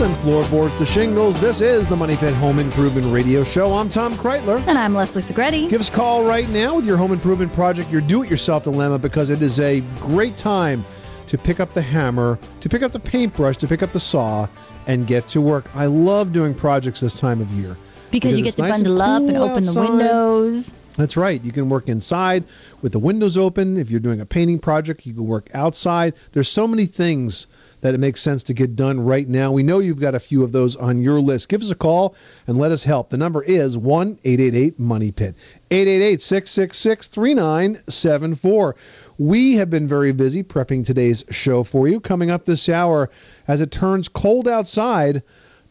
[0.00, 1.40] Coast to coast and floorboards to shingles.
[1.42, 3.74] This is the Money Pit Home Improvement Radio Show.
[3.74, 4.66] I'm Tom Kraeutler.
[4.66, 5.68] And I'm Leslie Segrete.
[5.68, 8.64] Give us a call right now with your home improvement project, your do it yourself
[8.64, 10.86] dilemma, because it is a great time
[11.26, 14.48] to pick up the hammer, to pick up the paintbrush, to pick up the saw,
[14.86, 15.64] and get to work.
[15.74, 17.76] I love doing projects this time of year.
[18.10, 20.72] Because, you get to nice and bundle up and cool open the windows.
[20.96, 21.42] That's right.
[21.42, 22.44] You can work inside
[22.82, 23.76] with the windows open.
[23.76, 26.14] If you're doing a painting project, you can work outside.
[26.32, 27.46] There's so many things
[27.80, 29.52] that it makes sense to get done right now.
[29.52, 31.48] We know you've got a few of those on your list.
[31.48, 32.14] Give us a call
[32.46, 33.10] and let us help.
[33.10, 35.34] The number is 1 888 Money Pit.
[35.70, 38.76] 888 666 3974.
[39.18, 42.00] We have been very busy prepping today's show for you.
[42.00, 43.10] Coming up this hour,
[43.48, 45.22] as it turns cold outside,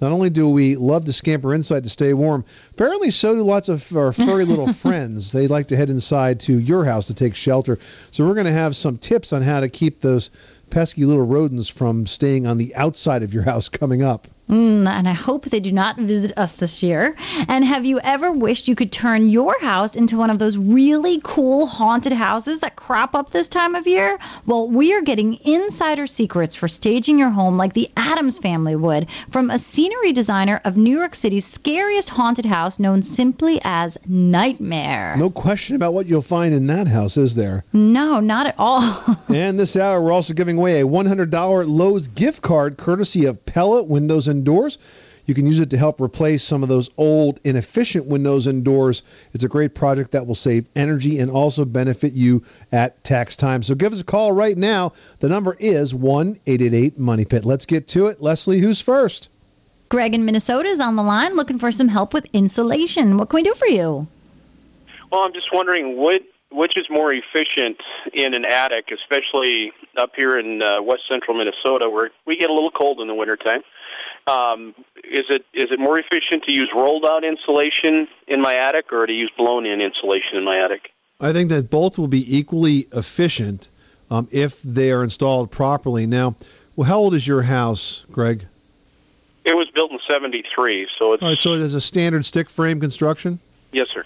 [0.02, 3.68] not only do we love to scamper inside to stay warm, apparently so do lots
[3.68, 5.32] of our furry little friends.
[5.32, 7.78] They like to head inside to your house to take shelter.
[8.12, 10.30] So we're going to have some tips on how to keep those
[10.70, 14.28] pesky little rodents from staying on the outside of your house coming up.
[14.50, 17.16] Mm, and I hope they do not visit us this year.
[17.48, 21.22] And have you ever wished you could turn your house into one of those really
[21.24, 24.18] cool haunted houses that crop up this time of year?
[24.48, 29.08] Well, we are getting insider secrets for staging your home like the Addams family would
[29.30, 35.16] from a scenery designer of New York City's scariest haunted house known simply as Nightmare.
[35.18, 37.64] No question about what you'll find in that house, is there?
[37.72, 39.18] No, not at all.
[39.30, 43.84] and this hour, we're also giving away a $100 Lowe's gift card courtesy of Pella
[43.84, 44.78] Windows and Doors.
[45.26, 49.04] You can use it to help replace some of those old, inefficient windows and doors.
[49.34, 53.62] It's a great project that will save energy and also benefit you at tax time.
[53.62, 54.92] So give us a call right now.
[55.20, 57.46] The number is 1 888 Money Pit.
[57.46, 58.24] Let's get to it.
[58.24, 59.30] Leslie, who's first?
[59.90, 63.18] Greg in Minnesota is on the line looking for some help with insulation.
[63.18, 64.08] What can we do for you?
[65.12, 67.78] Well, I'm just wondering what which is more efficient
[68.12, 72.54] in an attic, especially up here in uh, west central Minnesota, where we get a
[72.54, 73.62] little cold in the wintertime.
[74.28, 78.92] Um, is it is it more efficient to use rolled out insulation in my attic
[78.92, 80.92] or to use blown in insulation in my attic?
[81.20, 83.68] I think that both will be equally efficient
[84.12, 86.06] um, if they are installed properly.
[86.06, 86.36] Now,
[86.76, 88.46] well, how old is your house, Greg?
[89.46, 92.50] It was built in '73, so it's All right, so it is a standard stick
[92.50, 93.40] frame construction.
[93.72, 94.04] yes, sir.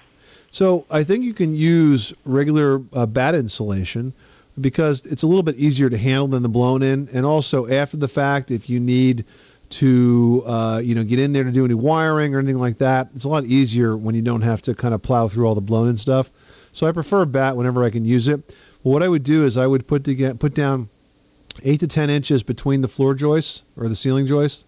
[0.52, 4.14] So I think you can use regular uh, batt insulation
[4.62, 7.98] because it's a little bit easier to handle than the blown in, and also after
[7.98, 9.26] the fact, if you need
[9.74, 13.10] to uh, you know get in there to do any wiring or anything like that,
[13.16, 15.62] it's a lot easier when you don't have to kind of plow through all the
[15.62, 16.30] blown in stuff.
[16.74, 18.56] So I prefer a batt whenever I can use it.
[18.84, 20.90] Well, what I would do is I would put to put down
[21.64, 24.66] eight to ten inches between the floor joists or the ceiling joists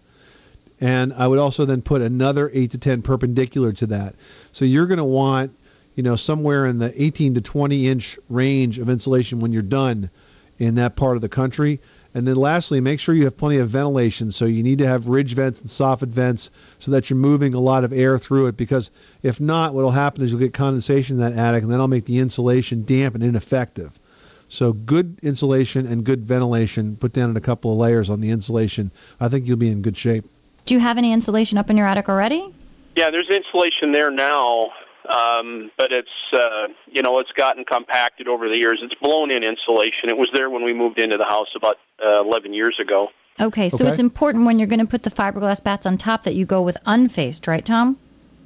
[0.80, 4.14] and I would also then put another eight to ten perpendicular to that.
[4.52, 5.56] So you're going to want,
[5.94, 10.10] you know, somewhere in the 18 to 20 inch range of insulation when you're done
[10.58, 11.80] in that part of the country.
[12.16, 14.32] And then lastly, make sure you have plenty of ventilation.
[14.32, 17.60] So you need to have ridge vents and soffit vents so that you're moving a
[17.60, 18.56] lot of air through it.
[18.56, 18.90] Because
[19.22, 22.06] if not, what'll happen is you'll get condensation in that attic, and then I'll make
[22.06, 24.00] the insulation damp and ineffective.
[24.48, 26.96] So good insulation and good ventilation.
[26.96, 28.92] Put down in a couple of layers on the insulation.
[29.20, 30.24] I think you'll be in good shape.
[30.64, 32.54] Do you have any insulation up in your attic already?
[32.94, 34.70] Yeah, there's insulation there now,
[35.08, 38.80] um, but it's uh, you know it's gotten compacted over the years.
[38.82, 40.08] It's blown in insulation.
[40.08, 43.08] It was there when we moved into the house about uh, 11 years ago.
[43.38, 43.88] Okay, so Okay.
[43.90, 46.62] it's important when you're going to put the fiberglass batts on top that you go
[46.62, 47.98] with unfaced, right, Tom?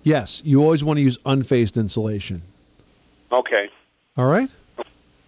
[0.02, 2.42] Yes, you always want to use unfaced insulation.
[3.30, 3.68] Okay.
[4.16, 4.50] All right?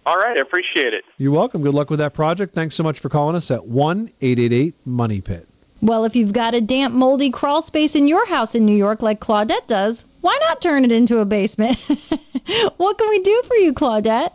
[0.05, 1.05] All right, I appreciate it.
[1.17, 1.61] You're welcome.
[1.61, 2.53] Good luck with that project.
[2.53, 5.47] Thanks so much for calling us at 1 888 Money Pit.
[5.81, 9.01] Well, if you've got a damp, moldy crawl space in your house in New York
[9.01, 11.77] like Claudette does, why not turn it into a basement?
[12.77, 14.31] what can we do for you, Claudette?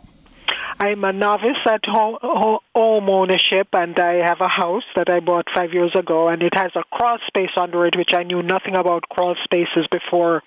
[0.79, 5.47] I'm a novice at home, home ownership, and I have a house that I bought
[5.53, 8.75] five years ago, and it has a crawl space under it, which I knew nothing
[8.75, 10.43] about crawl spaces before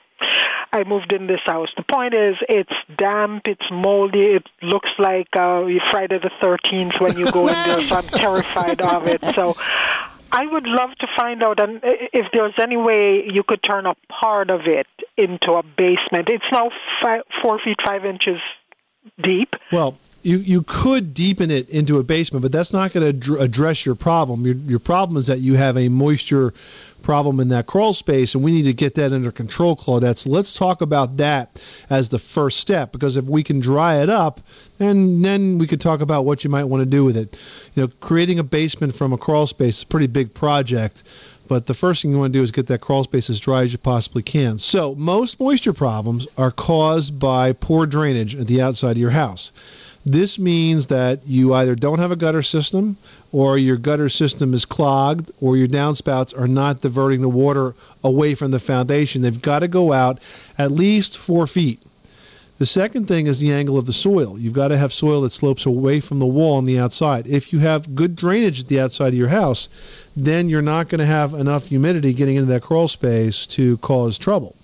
[0.73, 1.71] I moved in this house.
[1.77, 7.19] The point is, it's damp, it's moldy, it looks like uh, Friday the 13th when
[7.19, 9.21] you go in there, so I'm terrified of it.
[9.35, 9.57] So
[10.33, 13.95] I would love to find out and if there's any way you could turn a
[14.09, 14.87] part of it
[15.19, 16.31] into a basement.
[16.31, 16.71] It's now
[17.03, 18.41] five, four feet five inches
[19.23, 19.55] deep.
[19.71, 23.41] Well, you, you could deepen it into a basement, but that's not going to dr-
[23.41, 24.47] address your problem.
[24.47, 26.55] Your, your problem is that you have a moisture
[27.03, 30.19] problem in that crawl space, and we need to get that under control, Claudette.
[30.19, 34.09] So let's talk about that as the first step, because if we can dry it
[34.09, 34.41] up,
[34.79, 37.39] then then we could talk about what you might want to do with it.
[37.75, 41.03] You know, creating a basement from a crawl space is a pretty big project.
[41.49, 43.63] But the first thing you want to do is get that crawl space as dry
[43.63, 44.57] as you possibly can.
[44.59, 49.53] So, most moisture problems are caused by poor drainage at the outside of your house.
[50.05, 52.97] This means that you either don't have a gutter system,
[53.31, 58.35] or your gutter system is clogged, or your downspouts are not diverting the water away
[58.35, 59.23] from the foundation.
[59.23, 60.19] They've got to go out
[60.59, 61.81] at least four feet.
[62.59, 64.39] The second thing is the angle of the soil.
[64.39, 67.27] You've got to have soil that slopes away from the wall on the outside.
[67.27, 69.69] If you have good drainage at the outside of your house,
[70.17, 74.19] then you're not going to have enough humidity getting into that crawl space to cause
[74.19, 74.55] trouble.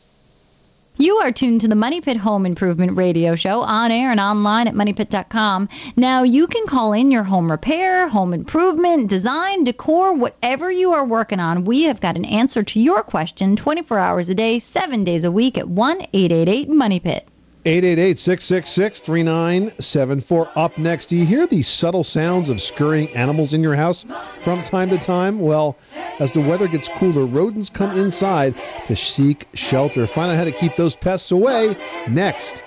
[1.00, 4.66] You are tuned to the Money Pit Home Improvement Radio Show on air and online
[4.66, 5.68] at moneypit.com.
[5.94, 11.04] Now, you can call in your home repair, home improvement, design, decor, whatever you are
[11.04, 11.64] working on.
[11.64, 15.30] We have got an answer to your question 24 hours a day, 7 days a
[15.30, 17.28] week at 1 888 Money Pit.
[17.64, 20.50] 888-666-3974.
[20.56, 24.06] Up next, do you hear the subtle sounds of scurrying animals in your house
[24.40, 25.40] from time to time?
[25.40, 25.76] Well,
[26.20, 28.54] as the weather gets cooler, rodents come inside
[28.86, 30.06] to seek shelter.
[30.06, 31.76] Find out how to keep those pests away
[32.08, 32.62] next.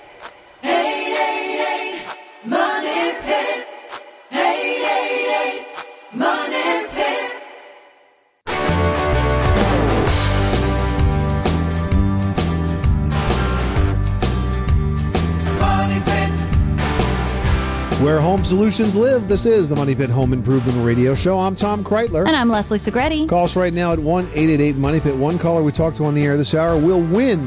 [18.02, 21.38] Where home solutions live, this is the Money Pit Home Improvement Radio Show.
[21.38, 22.26] I'm Tom Kraeutler.
[22.26, 23.28] And I'm Leslie Segrete.
[23.28, 25.14] Call us right now at 1 888 Money Pit.
[25.14, 27.38] One caller we talked to on the air this hour will win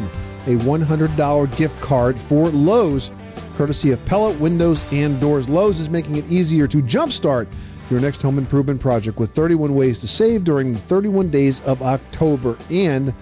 [0.48, 3.12] a $100 gift card for Lowe's,
[3.57, 5.50] courtesy of Pella Windows and Doors.
[5.50, 7.48] Lowe's is making it easier to jumpstart
[7.90, 11.81] your next home improvement project with 31 ways to save during the 31 days of
[11.81, 12.58] October.
[12.69, 13.13] And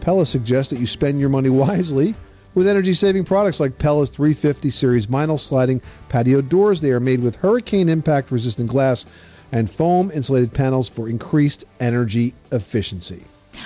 [0.00, 2.14] Pella suggests that you spend your money wisely
[2.56, 6.80] with energy saving products like Pella's 350 series vinyl sliding patio doors.
[6.80, 9.04] They are made with hurricane impact resistant glass
[9.52, 13.22] and foam insulated panels for increased energy efficiency.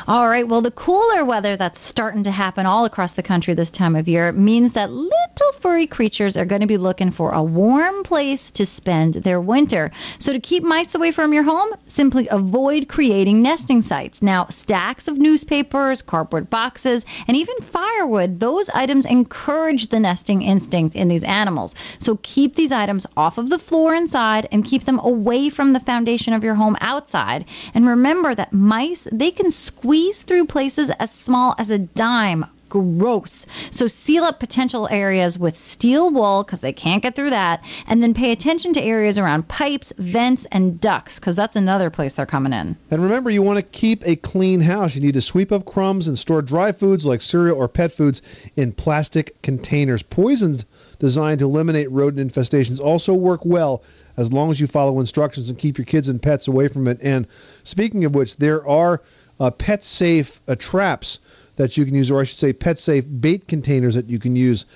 [0.06, 0.46] All right.
[0.46, 4.08] Well, the cooler weather that's starting to happen all across the country this time of
[4.08, 8.50] year means that little furry creatures are going to be looking for a warm place
[8.52, 9.90] to spend their winter.
[10.18, 14.22] So, to keep mice away from your home, simply avoid creating nesting sites.
[14.22, 20.96] Now, stacks of newspapers, cardboard boxes, and even firewood, those items encourage the nesting instinct
[20.96, 21.74] in these animals.
[21.98, 25.80] So, keep these items off of the floor inside and keep them away from the
[25.80, 27.44] foundation of your home outside.
[27.74, 32.44] And remember that mice, they can squeeze through places as small as a dime.
[32.68, 33.46] Gross.
[33.70, 37.64] So seal up potential areas with steel wool because they can't get through that.
[37.86, 42.14] And then pay attention to areas around pipes, vents, and ducts because that's another place
[42.14, 42.76] they're coming in.
[42.90, 44.94] And remember, you want to keep a clean house.
[44.94, 48.20] You need to sweep up crumbs and store dry foods like cereal or pet foods
[48.54, 50.02] in plastic containers.
[50.02, 50.66] Poisons
[50.98, 53.82] designed to eliminate rodent infestations also work well
[54.16, 56.98] as long as you follow instructions and keep your kids and pets away from it.
[57.02, 57.26] And
[57.64, 59.00] speaking of which, there are
[59.40, 61.18] uh, pet safe uh, traps
[61.56, 64.36] that you can use, or I should say, pet safe bait containers that you can
[64.36, 64.66] use.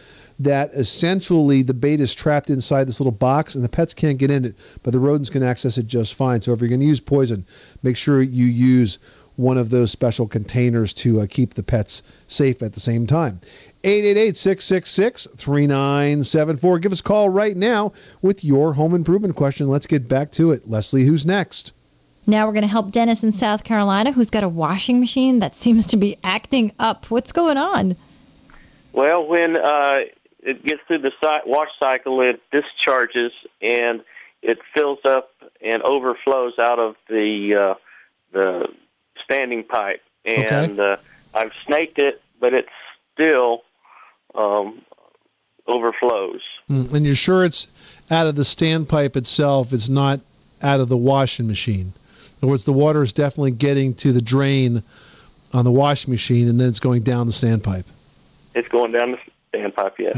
[0.41, 4.33] That essentially the bait is trapped inside this little box and the pets can't get
[4.33, 6.41] in it, but the rodents can access it just fine.
[6.41, 7.47] So if you're going to use poison,
[7.85, 8.99] make sure you use
[9.37, 13.41] one of those special containers to uh, keep the pets safe at the same time.
[13.85, 16.81] 888-666-3974.
[16.81, 17.93] Give us a call right now
[18.23, 19.69] with your home improvement question.
[19.69, 20.69] Let's get back to it.
[20.69, 21.73] Leslie, who's next?
[22.27, 25.55] Now we're going to help Dennis in South Carolina who's got a washing machine that
[25.55, 27.11] seems to be acting up.
[27.11, 27.97] What's going on?
[28.93, 30.01] Well, when uh,
[30.43, 34.03] it gets through the cy- wash cycle, it discharges and
[34.43, 37.75] it fills up and overflows out of the uh,
[38.33, 38.69] the
[39.25, 40.03] standing pipe.
[40.25, 40.97] And uh,
[41.35, 42.67] I've snaked it, but it
[43.13, 43.63] still
[44.35, 44.83] um,
[45.67, 46.41] overflows.
[46.71, 47.69] Mm, And you're sure it's
[48.11, 50.21] out of the standpipe itself, it's not
[50.63, 51.93] out of the washing machine.
[52.41, 54.83] In other words, the water is definitely getting to the drain
[55.53, 57.85] on the washing machine and then it's going down the standpipe.
[58.55, 59.19] It's going down the
[59.53, 60.17] standpipe, yes.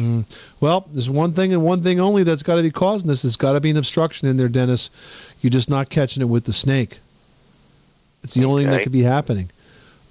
[0.61, 3.23] Well, there's one thing and one thing only that's got to be causing this.
[3.23, 4.91] There's got to be an obstruction in there, Dennis.
[5.41, 6.99] You're just not catching it with the snake.
[8.23, 9.51] It's the only thing that could be happening.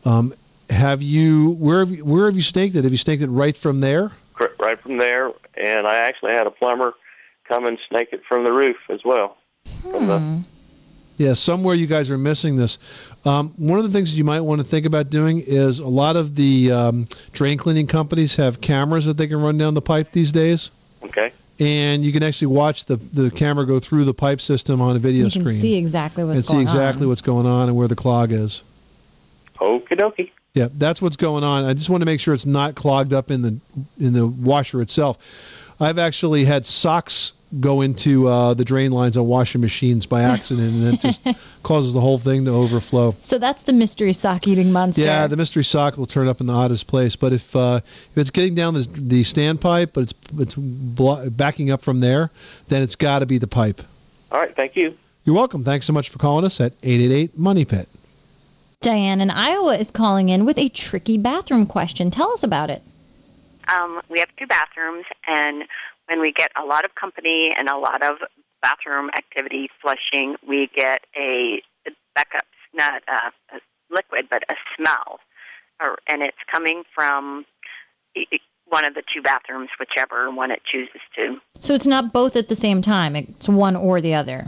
[0.05, 0.33] Um,
[0.69, 2.83] Have you where have you, where have you snaked it?
[2.83, 4.11] Have you snaked it right from there?
[4.59, 5.31] right from there.
[5.55, 6.93] And I actually had a plumber
[7.47, 9.37] come and snake it from the roof as well.
[9.81, 10.43] From the,
[11.17, 12.77] Yeah, somewhere you guys are missing this.
[13.23, 15.87] Um, one of the things that you might want to think about doing is a
[15.87, 19.81] lot of the um, drain cleaning companies have cameras that they can run down the
[19.81, 20.71] pipe these days,
[21.03, 21.31] okay.
[21.59, 24.99] and you can actually watch the the camera go through the pipe system on a
[24.99, 26.37] video you can screen see exactly what's going on.
[26.37, 27.09] and see going exactly on.
[27.09, 28.63] what's going on and where the clog is.
[29.59, 30.31] Okie dokie.
[30.53, 31.65] Yeah, that's what's going on.
[31.65, 33.59] I just want to make sure it's not clogged up in the
[33.99, 35.17] in the washer itself.
[35.79, 40.73] I've actually had socks go into uh, the drain lines on washing machines by accident,
[40.73, 41.21] and it just
[41.63, 43.15] causes the whole thing to overflow.
[43.21, 45.03] So that's the mystery sock eating monster.
[45.03, 47.15] Yeah, the mystery sock will turn up in the oddest place.
[47.15, 51.71] But if uh, if it's getting down the, the standpipe, but it's it's blo- backing
[51.71, 52.31] up from there,
[52.67, 53.81] then it's got to be the pipe.
[54.31, 54.55] All right.
[54.55, 54.97] Thank you.
[55.23, 55.63] You're welcome.
[55.63, 57.89] Thanks so much for calling us at 888 Money Pit.
[58.81, 62.11] Diane in Iowa is calling in with a tricky bathroom question.
[62.11, 62.83] Tell us about it.
[63.67, 65.63] Um, we have two bathrooms, and
[66.07, 68.17] when we get a lot of company and a lot of
[68.61, 71.61] bathroom activity flushing, we get a
[72.15, 73.59] backup, not a, a
[73.91, 75.19] liquid, but a smell,
[75.81, 77.45] or, and it's coming from
[78.67, 81.37] one of the two bathrooms, whichever one it chooses to.
[81.59, 83.15] So it's not both at the same time.
[83.15, 84.47] It's one or the other.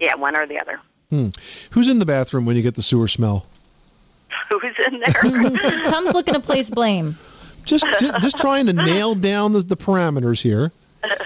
[0.00, 0.80] Yeah, one or the other.
[1.10, 1.28] Hmm.
[1.70, 3.46] Who's in the bathroom when you get the sewer smell?
[4.50, 5.84] Who's in there?
[5.90, 7.16] Tom's looking to place blame.
[7.64, 10.72] just ju- just trying to nail down the, the parameters here.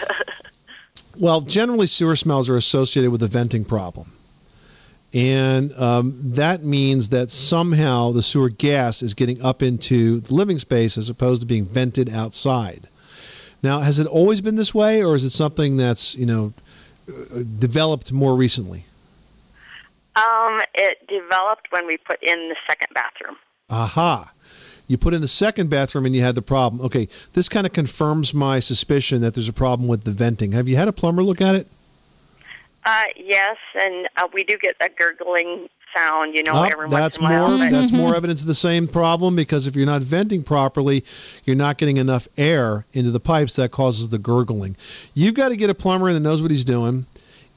[1.19, 4.11] Well, generally, sewer smells are associated with a venting problem.
[5.13, 10.59] And um, that means that somehow the sewer gas is getting up into the living
[10.59, 12.89] space as opposed to being vented outside.
[13.63, 16.55] Now, has it always been this way, or is it something that's you know
[17.09, 18.87] uh, developed more recently?
[20.17, 23.37] um, it developed when we put in the second bathroom.
[23.69, 24.33] Aha.
[24.91, 26.85] You put in the second bathroom and you had the problem.
[26.85, 30.51] Okay, this kind of confirms my suspicion that there's a problem with the venting.
[30.51, 31.69] Have you had a plumber look at it?
[32.85, 37.19] Uh, yes, and uh, we do get a gurgling sound, you know, Oh, every once
[37.19, 37.49] in a while.
[37.51, 41.05] more but- that's more evidence of the same problem because if you're not venting properly,
[41.45, 44.75] you're not getting enough air into the pipes that causes the gurgling.
[45.15, 47.07] You've got to get a plumber that knows what he's doing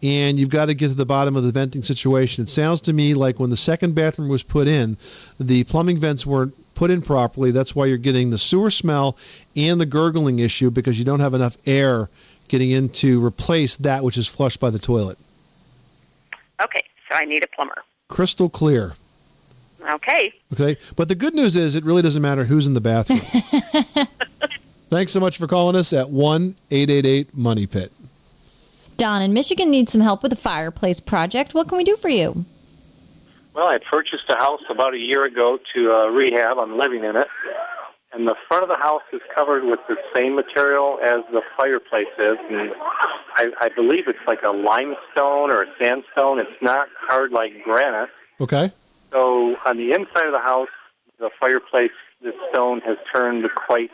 [0.03, 2.43] and you've got to get to the bottom of the venting situation.
[2.43, 4.97] It sounds to me like when the second bathroom was put in,
[5.39, 7.51] the plumbing vents weren't put in properly.
[7.51, 9.15] That's why you're getting the sewer smell
[9.55, 12.09] and the gurgling issue because you don't have enough air
[12.49, 15.17] getting in to replace that which is flushed by the toilet.
[16.61, 17.81] Okay, so I need a plumber.
[18.09, 18.95] Crystal clear.
[19.93, 20.33] Okay.
[20.51, 20.77] Okay.
[20.97, 23.21] But the good news is it really doesn't matter who's in the bathroom.
[24.89, 27.93] Thanks so much for calling us at 1 888 Money Pit.
[28.97, 31.53] Don in Michigan needs some help with a fireplace project.
[31.53, 32.43] What can we do for you?
[33.53, 36.57] Well, I purchased a house about a year ago to uh, rehab.
[36.57, 37.27] I'm living in it.
[38.11, 42.13] And the front of the house is covered with the same material as the fireplace
[42.19, 42.37] is.
[42.49, 42.71] And
[43.35, 46.39] I, I believe it's like a limestone or a sandstone.
[46.39, 48.09] It's not hard like granite.
[48.39, 48.71] Okay.
[49.11, 50.69] So on the inside of the house,
[51.19, 51.91] the fireplace,
[52.21, 53.91] the stone has turned quite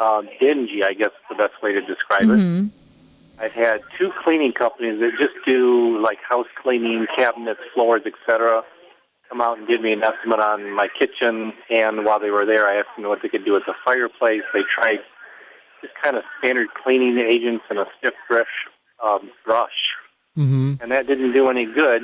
[0.00, 2.70] uh, dingy, I guess is the best way to describe it.
[3.38, 8.62] I've had two cleaning companies that just do like house cleaning, cabinets, floors, etc.
[9.28, 11.52] Come out and give me an estimate on my kitchen.
[11.70, 14.42] And while they were there, I asked them what they could do with the fireplace.
[14.52, 14.98] They tried
[15.82, 18.46] just kind of standard cleaning agents and a stiff brush,
[19.04, 19.70] um, brush,
[20.36, 20.82] Mm-hmm.
[20.82, 22.02] and that didn't do any good.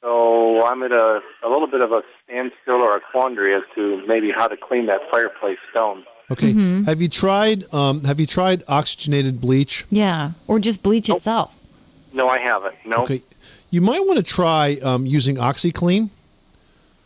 [0.00, 4.02] So I'm at a, a little bit of a standstill or a quandary as to
[4.06, 6.04] maybe how to clean that fireplace stone.
[6.30, 6.52] Okay.
[6.52, 6.86] Mhm.
[6.86, 9.84] Have you tried um, have you tried oxygenated bleach?
[9.90, 11.54] Yeah, or just bleach itself.
[12.12, 12.74] No, I haven't.
[12.84, 12.98] No.
[13.04, 13.22] Okay.
[13.70, 16.08] You might want to try um, using OxiClean.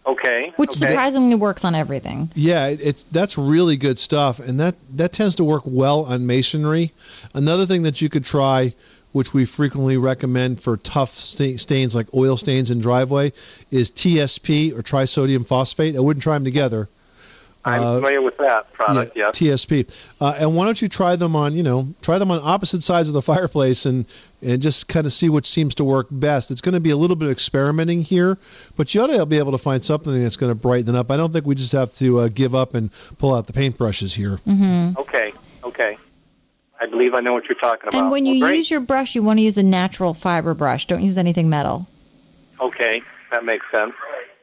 [0.06, 0.52] Okay.
[0.56, 0.78] Which okay.
[0.90, 2.30] surprisingly works on everything.
[2.34, 6.26] Yeah, it- it's that's really good stuff, and that that tends to work well on
[6.26, 6.92] masonry.
[7.32, 8.74] Another thing that you could try,
[9.12, 13.32] which we frequently recommend for tough stains like oil stains in driveway,
[13.70, 15.96] is TSP or trisodium phosphate.
[15.96, 16.88] I wouldn't try them together.
[17.66, 19.16] I'm Uh, familiar with that product.
[19.16, 19.64] yeah, yes.
[19.64, 19.94] TSP.
[20.20, 23.08] Uh, and why don't you try them on, you know, try them on opposite sides
[23.08, 24.04] of the fireplace and
[24.42, 26.50] and just kind of see which seems to work best.
[26.50, 28.36] It's going to be a little bit of experimenting here,
[28.76, 31.10] but you ought to be able to find something that's going to brighten up.
[31.10, 34.12] I don't think we just have to uh, give up and pull out the paintbrushes
[34.14, 34.40] here.
[34.46, 34.98] Mm-hmm.
[34.98, 35.32] Okay.
[35.64, 35.96] Okay.
[36.78, 37.98] I believe I know what you're talking about.
[37.98, 38.56] And when you great.
[38.58, 40.86] use your brush, you want to use a natural fiber brush.
[40.86, 41.86] Don't use anything metal.
[42.60, 43.94] Okay, that makes sense.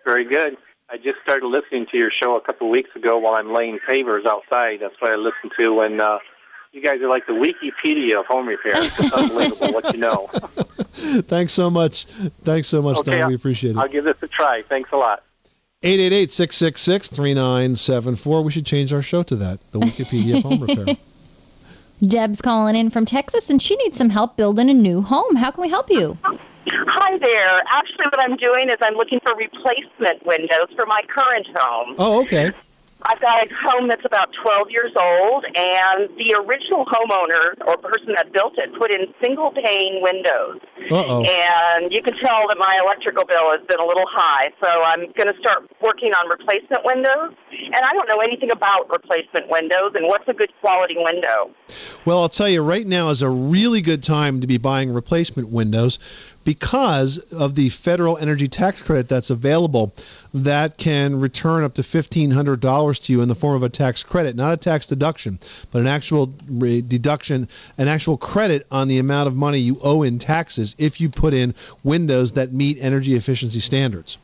[0.03, 0.57] Very good.
[0.91, 3.79] I just started listening to your show a couple of weeks ago while I'm laying
[3.87, 4.79] pavers outside.
[4.81, 6.19] That's what I listened to, and uh,
[6.73, 8.73] you guys are like the Wikipedia of home repair.
[8.75, 10.27] It's unbelievable what you know.
[11.29, 12.03] Thanks so much.
[12.43, 13.29] Thanks so much, Okay, Don.
[13.29, 13.77] We appreciate it.
[13.77, 14.63] I'll give this a try.
[14.67, 15.23] Thanks a lot.
[15.83, 18.43] 888-666-3974.
[18.43, 19.59] We should change our show to that.
[19.71, 20.97] The Wikipedia of home repair.
[22.05, 25.37] Deb's calling in from Texas, and she needs some help building a new home.
[25.37, 26.17] How can we help you?
[26.69, 27.61] Hi there.
[27.69, 31.95] Actually, what I'm doing is I'm looking for replacement windows for my current home.
[31.97, 32.51] Oh, okay.
[33.03, 38.13] I've got a home that's about 12 years old, and the original homeowner or person
[38.15, 40.61] that built it put in single pane windows.
[40.91, 41.23] Uh-oh.
[41.25, 45.11] And you can tell that my electrical bill has been a little high, so I'm
[45.13, 47.33] going to start working on replacement windows.
[47.51, 51.49] And I don't know anything about replacement windows and what's a good quality window.
[52.05, 55.49] Well, I'll tell you right now is a really good time to be buying replacement
[55.49, 55.97] windows
[56.43, 59.93] because of the federal energy tax credit that's available
[60.33, 64.35] that can return up to $1500 to you in the form of a tax credit
[64.35, 65.39] not a tax deduction
[65.71, 70.03] but an actual re- deduction an actual credit on the amount of money you owe
[70.03, 74.17] in taxes if you put in windows that meet energy efficiency standards.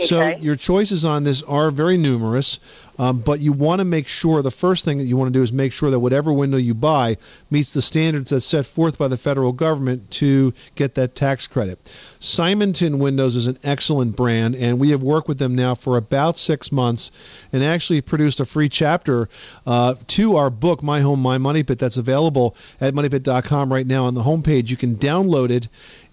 [0.00, 2.60] So your choices on this are very numerous,
[2.98, 5.42] um, but you want to make sure the first thing that you want to do
[5.42, 7.16] is make sure that whatever window you buy
[7.50, 11.78] meets the standards that's set forth by the federal government to get that tax credit.
[12.20, 16.36] Simonton Windows is an excellent brand, and we have worked with them now for about
[16.36, 17.10] six months,
[17.52, 19.28] and actually produced a free chapter
[19.66, 24.04] uh, to our book, My Home, My Money Pit, that's available at moneypit.com right now
[24.04, 24.70] on the homepage.
[24.70, 25.68] You can download it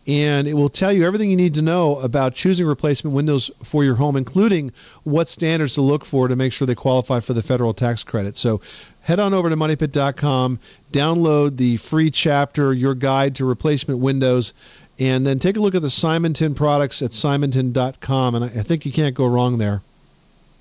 [0.07, 3.83] and it will tell you everything you need to know about choosing replacement windows for
[3.83, 4.71] your home, including
[5.03, 8.37] what standards to look for to make sure they qualify for the federal tax credit.
[8.37, 8.61] So
[9.01, 10.59] head on over to moneypit.com,
[10.91, 14.53] download the free chapter, Your Guide to Replacement Windows,
[14.99, 18.35] and then take a look at the Simonton products at simonton.com.
[18.35, 19.81] And I think you can't go wrong there.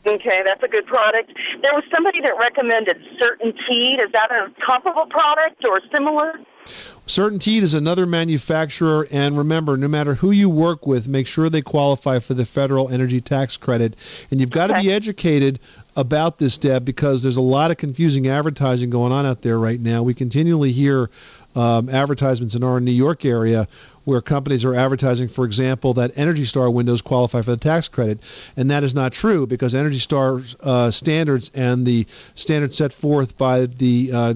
[0.06, 1.32] Okay, that's a good product.
[1.62, 4.04] There was somebody that recommended Certainteed.
[4.04, 6.40] Is that a comparable product or similar?
[7.06, 11.62] Certainteed is another manufacturer, and remember, no matter who you work with, make sure they
[11.62, 13.96] qualify for the federal energy tax credit.
[14.30, 15.58] And you've got to be educated
[15.96, 19.80] about this, Deb, because there's a lot of confusing advertising going on out there right
[19.80, 20.02] now.
[20.02, 21.10] We continually hear
[21.54, 23.68] um, advertisements in our New York area
[24.04, 28.20] where companies are advertising, for example, that Energy Star windows qualify for the tax credit,
[28.56, 33.36] and that is not true because Energy Star uh, standards and the standards set forth
[33.38, 34.34] by the uh,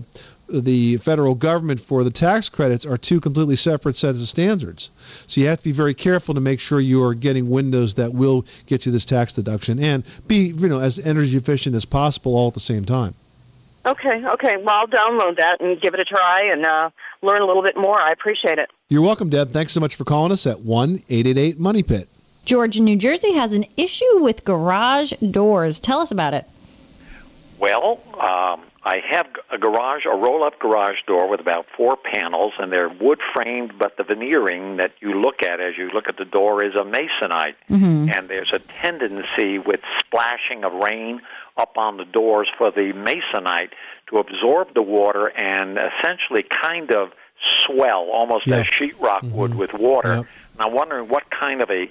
[0.48, 4.90] the federal government for the tax credits are two completely separate sets of standards.
[5.26, 8.14] So you have to be very careful to make sure you are getting windows that
[8.14, 12.35] will get you this tax deduction and be you know as energy efficient as possible
[12.35, 13.14] all at the same time.
[13.88, 14.57] Okay, okay.
[14.59, 16.90] Well, I'll download that and give it a try and uh,
[17.22, 17.98] learn a little bit more.
[17.98, 18.68] I appreciate it.
[18.88, 19.51] You're welcome, Deb.
[19.51, 22.09] Thanks so much for calling us at one eight eight eight Money Pit.
[22.44, 25.81] Georgia, New Jersey has an issue with garage doors.
[25.81, 26.44] Tell us about it.
[27.59, 32.70] Well, um, I have a garage, a roll-up garage door with about four panels, and
[32.72, 36.24] they're wood framed, but the veneering that you look at as you look at the
[36.24, 38.16] door is a masonite, Mhm.
[38.16, 41.20] and there's a tendency with splashing of rain
[41.59, 43.71] up on the doors for the masonite
[44.11, 47.11] to absorb the water and essentially kind of
[47.66, 48.59] swell, almost Yeah.
[48.59, 50.12] as sheetrock would with water.
[50.12, 50.27] And
[50.61, 51.90] I'm wondering what kind of a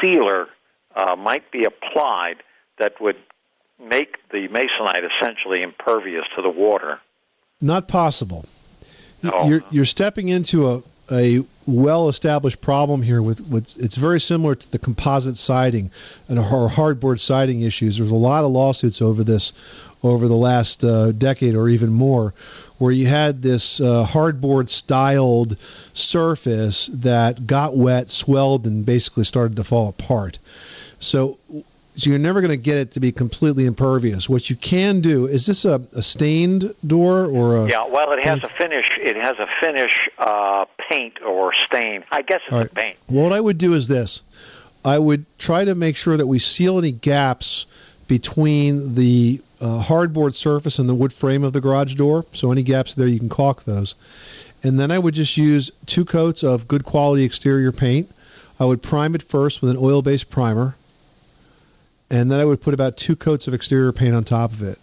[0.00, 0.48] sealer
[0.96, 2.36] uh, might be applied
[2.78, 3.16] that would
[3.82, 7.00] make the masonite essentially impervious to the water.
[7.60, 8.44] Not possible.
[9.22, 14.54] You're you're stepping into a a well established problem here with, with it's very similar
[14.54, 15.90] to the composite siding
[16.28, 17.98] and or hardboard siding issues.
[17.98, 19.52] There's a lot of lawsuits over this
[20.02, 22.34] over the last uh, decade or even more,
[22.78, 25.56] where you had this uh, hardboard styled
[25.92, 30.40] surface that got wet, swelled, and basically started to fall apart.
[30.98, 31.38] So
[31.96, 34.28] so you're never going to get it to be completely impervious.
[34.28, 38.24] What you can do is this a, a stained door or a Yeah, well, it
[38.24, 38.86] has a finish.
[38.98, 42.04] It has a finish uh, paint or stain.
[42.10, 42.74] I guess it's All a right.
[42.74, 42.98] paint.
[43.06, 44.22] What I would do is this:
[44.84, 47.66] I would try to make sure that we seal any gaps
[48.08, 52.24] between the uh, hardboard surface and the wood frame of the garage door.
[52.32, 53.94] So any gaps there, you can caulk those.
[54.64, 58.10] And then I would just use two coats of good quality exterior paint.
[58.60, 60.76] I would prime it first with an oil-based primer,
[62.12, 64.78] and then I would put about two coats of exterior paint on top of it.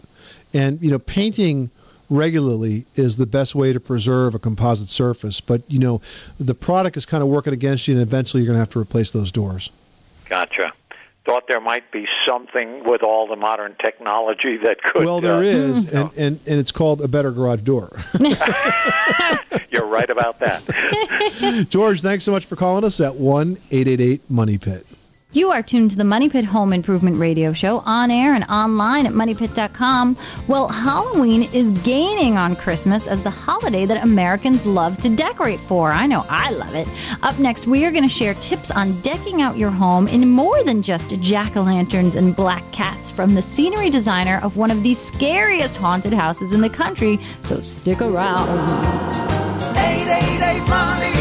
[0.52, 1.70] And you know, painting
[2.10, 5.40] regularly is the best way to preserve a composite surface.
[5.40, 6.02] But you know,
[6.38, 8.80] the product is kind of working against you, and eventually you're going to have to
[8.80, 9.70] replace those doors.
[10.28, 10.72] Gotcha.
[11.24, 15.04] Thought there might be something with all the modern technology that could.
[15.04, 17.96] well, there uh, is, and, and and it's called a better garage door.
[19.70, 21.66] You're right about that.
[21.70, 24.84] George, thanks so much for calling us at one eight eight eight Money Pit.
[25.32, 29.06] You are tuned to the Money Pit Home Improvement Radio Show on air and online
[29.06, 30.16] at moneypit.com.
[30.48, 35.92] Well, Halloween is gaining on Christmas as the holiday that Americans love to decorate for.
[35.92, 36.88] I know I love it.
[37.22, 40.64] Up next, we are going to share tips on decking out your home in more
[40.64, 44.82] than just jack o' lanterns and black cats from the scenery designer of one of
[44.82, 47.20] the scariest haunted houses in the country.
[47.42, 48.48] So stick around.
[49.76, 51.19] 888 Money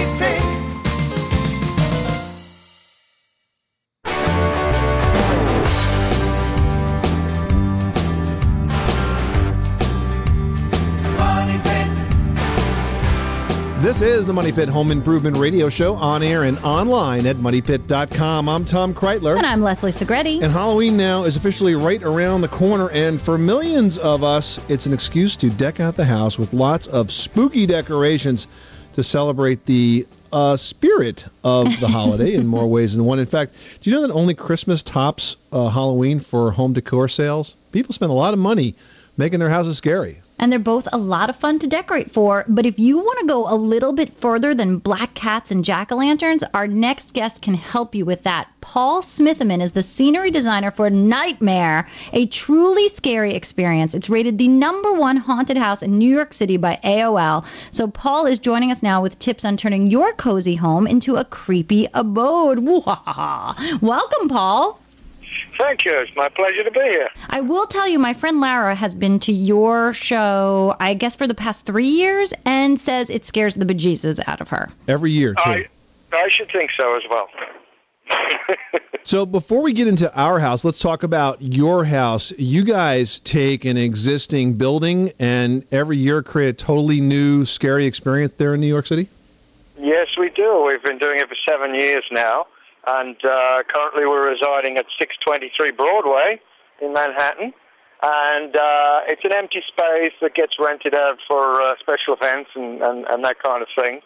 [13.89, 18.47] This is the Money Pit Home Improvement Radio Show on air and online at moneypit.com.
[18.47, 19.35] I'm Tom Kraeutler.
[19.35, 20.43] And I'm Leslie Segrete.
[20.43, 24.85] And Halloween now is officially right around the corner, and for millions of us, it's
[24.85, 28.45] an excuse to deck out the house with lots of spooky decorations
[28.93, 33.17] to celebrate the uh, spirit of the holiday in more ways than one.
[33.17, 37.55] In fact, do you know that only Christmas tops uh, Halloween for home decor sales?
[37.71, 38.75] People spend a lot of money
[39.17, 40.21] making their houses scary.
[40.39, 42.45] And they're both a lot of fun to decorate for.
[42.47, 45.91] But if you want to go a little bit further than black cats and jack
[45.91, 48.47] o' lanterns, our next guest can help you with that.
[48.61, 53.93] Paul Smitherman is the scenery designer for Nightmare, a truly scary experience.
[53.93, 57.45] It's rated the number one haunted house in New York City by AOL.
[57.71, 61.25] So Paul is joining us now with tips on turning your cozy home into a
[61.25, 62.59] creepy abode.
[63.81, 64.78] Welcome, Paul.
[65.57, 65.91] Thank you.
[65.95, 67.09] It's my pleasure to be here.
[67.29, 71.27] I will tell you, my friend Lara has been to your show, I guess, for
[71.27, 74.69] the past three years, and says it scares the bejesus out of her.
[74.87, 75.41] Every year, too.
[75.49, 75.67] I,
[76.13, 77.27] I should think so as well.
[79.03, 82.31] So before we get into our house, let's talk about your house.
[82.37, 88.33] You guys take an existing building and every year create a totally new, scary experience
[88.33, 89.07] there in New York City?
[89.79, 90.65] Yes, we do.
[90.67, 92.45] We've been doing it for seven years now,
[92.97, 96.39] and uh, currently we're residing at 623 Broadway
[96.81, 97.53] in Manhattan.
[98.01, 102.81] And uh, it's an empty space that gets rented out for uh, special events and,
[102.81, 103.99] and, and that kind of thing.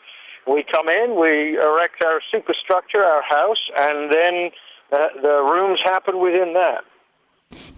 [0.47, 4.49] We come in, we erect our superstructure, our house, and then
[4.91, 6.83] uh, the rooms happen within that.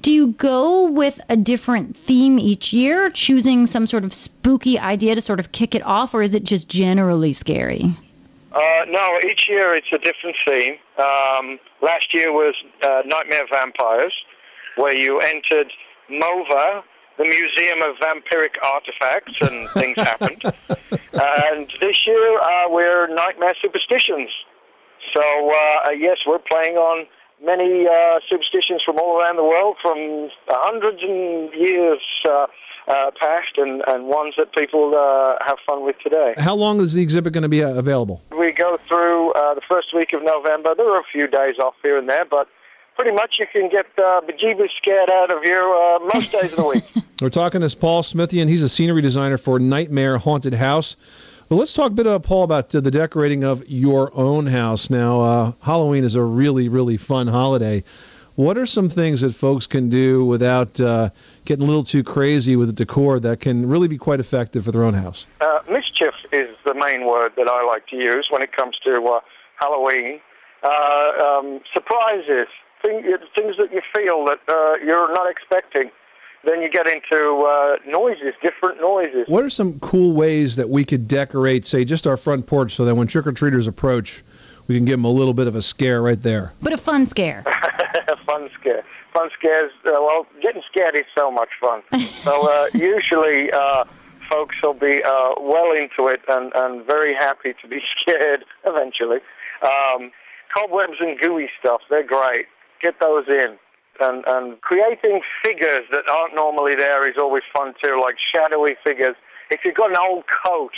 [0.02, 5.16] Do you go with a different theme each year, choosing some sort of spooky idea
[5.16, 7.94] to sort of kick it off, or is it just generally scary?
[8.56, 10.78] Uh, no, each year it's a different theme.
[10.98, 14.14] Um, last year was uh, Nightmare Vampires,
[14.78, 15.72] where you entered
[16.10, 16.82] MOVA,
[17.18, 20.42] the Museum of Vampiric Artifacts, and things happened.
[21.12, 24.30] And this year uh, we're Nightmare Superstitions.
[25.14, 27.08] So, uh, yes, we're playing on
[27.44, 32.48] many uh, superstitions from all around the world, from hundreds and years uh,
[32.88, 36.36] uh, past, and, and ones that people uh, have fun with today.
[36.38, 38.22] How long is the exhibit going to be uh, available?
[38.38, 40.76] We go through uh, the first week of November.
[40.76, 42.48] There are a few days off here and there, but
[42.96, 46.58] pretty much you can get uh, bejeebers scared out of you uh, most days of
[46.58, 46.84] the week.
[47.22, 48.48] We're talking to Paul Smithian.
[48.48, 50.96] He's a scenery designer for Nightmare Haunted House.
[51.48, 54.90] Well, let's talk a bit, uh, Paul, about the decorating of your own house.
[54.90, 57.84] Now, uh, Halloween is a really, really fun holiday.
[58.34, 61.12] What are some things that folks can do without uh,
[61.46, 64.72] getting a little too crazy with the decor that can really be quite effective for
[64.72, 65.28] their own house?
[65.40, 69.04] Uh, mischief is the main word that I like to use when it comes to
[69.04, 69.20] uh,
[69.58, 70.20] Halloween.
[70.64, 72.48] Um, surprises,
[72.82, 73.04] thing,
[73.38, 74.40] things that you feel that
[74.84, 75.92] you're not expecting.
[76.46, 79.26] Then you get into uh, noises, different noises.
[79.28, 82.86] What are some cool ways that we could decorate, say, just our front porch so
[82.86, 84.24] that when trick or treaters approach,
[84.68, 86.54] we can give them a little bit of a scare right there?
[86.62, 87.44] But a fun scare.
[88.26, 88.84] fun scare.
[89.14, 89.72] Fun scares.
[89.86, 91.82] Uh, well, getting scared is so much fun.
[92.24, 93.86] so uh, usually, uh,
[94.30, 99.20] folks will be uh, well into it and, and very happy to be scared eventually.
[99.64, 100.12] Um,
[100.56, 102.46] cobwebs and gooey stuff, they're great.
[102.82, 103.58] Get those in.
[104.00, 109.16] And, and creating figures that aren't normally there is always fun too, like shadowy figures.
[109.50, 110.74] If you've got an old coat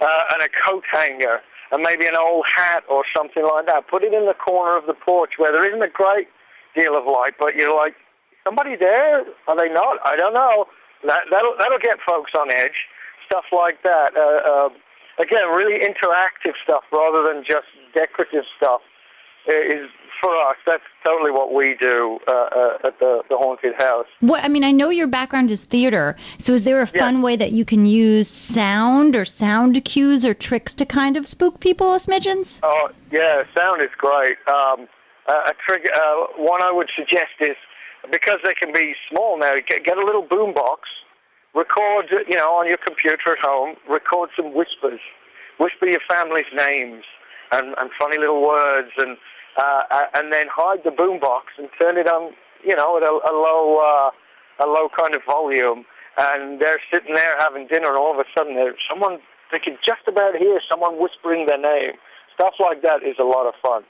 [0.00, 1.40] uh, and a coat hanger
[1.72, 4.86] and maybe an old hat or something like that, put it in the corner of
[4.86, 6.28] the porch where there isn't a great
[6.76, 7.94] deal of light, but you're like,
[8.44, 9.24] somebody there?
[9.48, 9.98] Are they not?
[10.04, 10.66] I don't know.
[11.06, 12.86] That, that'll, that'll get folks on edge.
[13.26, 14.14] Stuff like that.
[14.14, 14.68] Uh, uh,
[15.18, 18.82] again, really interactive stuff rather than just decorative stuff
[19.46, 19.88] is
[20.20, 20.56] for us.
[20.64, 24.06] That's totally what we do uh, uh, at the, the haunted house.
[24.20, 27.34] What I mean, I know your background is theater, so is there a fun way
[27.36, 31.88] that you can use sound or sound cues or tricks to kind of spook people,
[31.94, 32.60] smidgens?
[32.62, 34.36] Oh, yeah, sound is great.
[34.46, 34.86] Um,
[35.26, 37.56] uh, a trick, uh, one I would suggest is
[38.10, 39.52] because they can be small now.
[39.68, 40.88] Get, get a little boom box,
[41.54, 43.76] record, you know, on your computer at home.
[43.88, 45.00] Record some whispers,
[45.58, 47.04] whisper your family's names
[47.52, 49.16] and, and funny little words, and
[49.56, 52.32] uh, and then hide the boombox and turn it on,
[52.64, 55.84] you know, at a, a low, uh, a low kind of volume.
[56.18, 58.56] And they're sitting there having dinner, and all of a sudden,
[58.88, 59.18] someone
[59.52, 61.92] they can just about hear someone whispering their name.
[62.34, 63.82] Stuff like that is a lot of fun.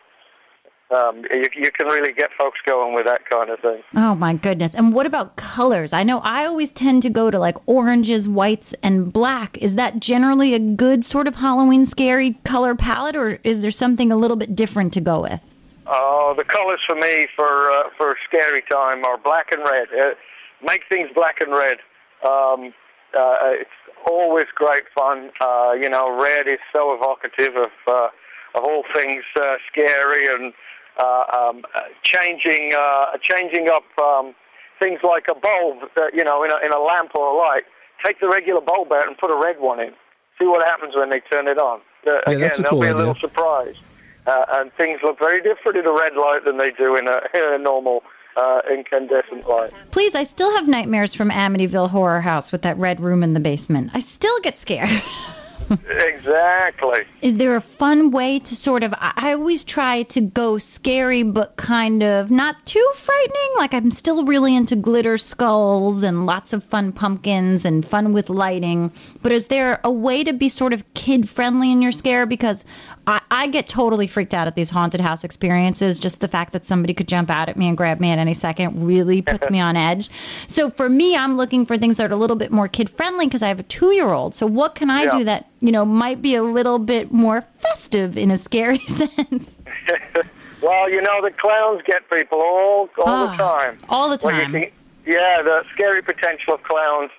[0.95, 3.83] Um, you, you can really get folks going with that kind of thing.
[3.95, 4.75] Oh my goodness.
[4.75, 5.95] And what about colors?
[5.95, 9.57] I know I always tend to go to like oranges, whites, and black.
[9.59, 14.13] Is that generally a good sort of Halloween scary color palette, or is there something
[14.13, 15.41] a little bit different to go with?
[15.87, 19.89] Oh, the colors for me for uh, for scary time are black and red.
[19.93, 20.15] Uh,
[20.63, 21.79] make things black and red.
[22.25, 22.73] Um,
[23.19, 23.71] uh, it's
[24.09, 25.31] always great fun.
[25.41, 28.09] Uh, you know, red is so evocative of uh,
[28.55, 30.53] of all things uh, scary and
[30.99, 34.35] uh, um, uh, changing uh, changing up um,
[34.79, 35.91] things like a bulb.
[35.97, 37.65] That, you know, in a, in a lamp or a light.
[38.05, 39.93] Take the regular bulb out and put a red one in.
[40.37, 41.81] See what happens when they turn it on.
[42.05, 43.77] Uh, Yeah, again, that's a there'll cool be a little surprise.
[44.27, 47.21] Uh, and things look very different in a red light than they do in a,
[47.35, 48.03] in a normal
[48.37, 49.73] uh, incandescent light.
[49.91, 53.41] Please, I still have nightmares from Amityville Horror House with that red room in the
[53.41, 53.91] basement.
[53.95, 54.91] I still get scared.
[55.89, 57.01] exactly.
[57.21, 58.93] Is there a fun way to sort of?
[58.95, 63.51] I I always try to go scary, but kind of not too frightening.
[63.57, 68.29] Like I'm still really into glitter skulls and lots of fun pumpkins and fun with
[68.29, 68.93] lighting.
[69.23, 72.27] But is there a way to be sort of kid friendly in your scare?
[72.27, 72.65] Because
[73.07, 75.99] I, I get totally freaked out at these haunted house experiences.
[75.99, 78.35] Just the fact that somebody could jump out at me and grab me at any
[78.35, 80.09] second really puts me on edge.
[80.47, 83.27] So for me, I'm looking for things that are a little bit more kid friendly
[83.27, 84.35] because I have a two year old.
[84.35, 85.19] So what can I Yeah.
[85.19, 89.59] do that you know might be a little bit more festive in a scary sense?
[90.63, 93.79] Well, you know, the clowns get people all all the time.
[93.83, 94.53] Ah, all the time.
[94.53, 94.73] think-
[95.05, 97.11] yeah, the scary potential of clowns.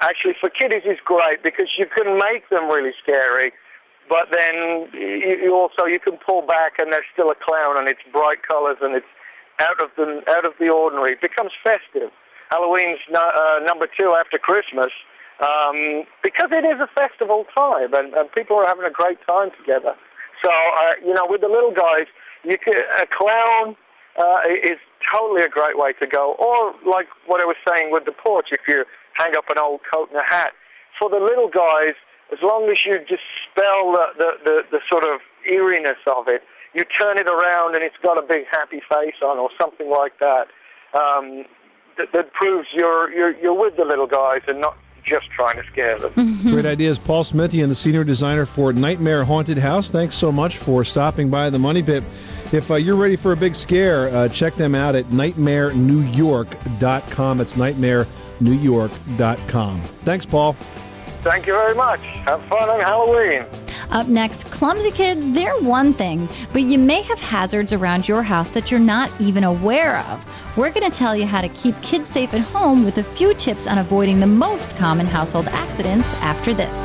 [0.00, 3.52] Actually, for kiddies is great because you can make them really scary,
[4.08, 7.88] but then you, you also you can pull back and there's still a clown and
[7.88, 9.12] it's bright colors and it's
[9.60, 11.12] out of the out of the ordinary.
[11.12, 12.10] It becomes festive.
[12.50, 14.92] Halloween's no, uh, number two after Christmas
[15.40, 19.50] um, because it is a festival time and, and people are having a great time
[19.58, 19.94] together.
[20.42, 22.06] So uh, you know, with the little guys,
[22.44, 23.76] you can, a clown
[24.18, 24.78] uh, is
[25.12, 26.36] totally a great way to go.
[26.38, 29.80] Or like what I was saying with the porch, if you hang up an old
[29.92, 30.52] coat and a hat.
[30.98, 31.94] For the little guys,
[32.32, 36.42] as long as you dispel the, the, the, the sort of eeriness of it,
[36.74, 40.18] you turn it around and it's got a big happy face on or something like
[40.18, 40.48] that.
[40.94, 41.44] Um,
[41.96, 45.62] that, that proves you're, you're you're with the little guys and not just trying to
[45.70, 46.12] scare them.
[46.42, 49.90] Great ideas, Paul Smithy, and the senior designer for Nightmare Haunted House.
[49.90, 52.02] Thanks so much for stopping by the Money Pit.
[52.52, 57.40] If uh, you're ready for a big scare, uh, check them out at nightmarenewyork.com.
[57.40, 59.82] It's nightmarenewyork.com.
[59.82, 60.56] Thanks, Paul.
[61.24, 62.00] Thank you very much.
[62.00, 63.46] Have fun on Halloween.
[63.90, 68.50] Up next, clumsy kids, they're one thing, but you may have hazards around your house
[68.50, 70.22] that you're not even aware of.
[70.54, 73.32] We're going to tell you how to keep kids safe at home with a few
[73.32, 76.76] tips on avoiding the most common household accidents after this.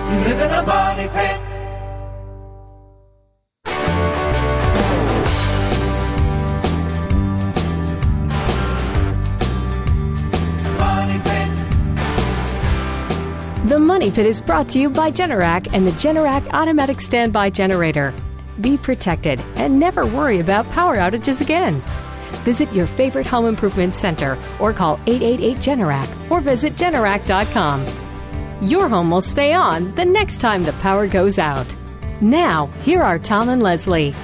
[13.70, 18.16] The Money Pit is brought to you by Generac and the Generac Automatic Standby Generator.
[18.62, 21.80] Be protected and never worry about power outages again.
[22.42, 27.86] Visit your favorite home improvement center or call 888 Generac or visit Generac.com.
[28.68, 31.68] Your home will stay on the next time the power goes out.
[32.22, 34.16] Now, here are Tom and Leslie.